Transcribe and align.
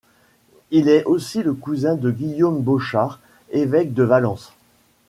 Il 0.71 0.89
est 0.89 1.03
aussi 1.03 1.43
le 1.43 1.53
cousin 1.53 1.93
de 1.93 2.09
Guillaume 2.09 2.63
Bochart, 2.63 3.19
évêque 3.51 3.93
de 3.93 4.01
Valence. 4.01 4.51